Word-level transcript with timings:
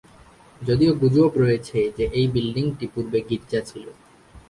যদিও 0.61 0.91
গুজব 0.93 1.31
রয়েছে 1.35 1.79
যে 1.97 2.05
এই 2.13 2.25
বিল্ডিংটি 2.27 2.85
পূর্বে 2.93 3.19
গির্জা 3.29 3.61
ছিল। 3.69 3.85